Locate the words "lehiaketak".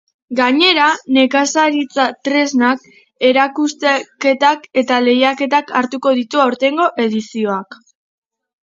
5.11-5.73